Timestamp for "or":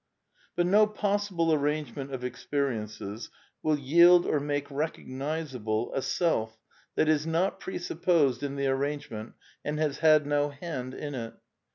4.25-4.39